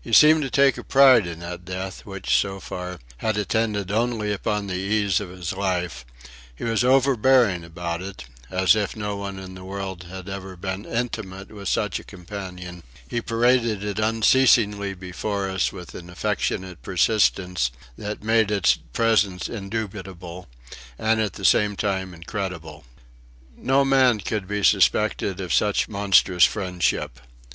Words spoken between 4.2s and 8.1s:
upon the ease of his life; he was overbearing about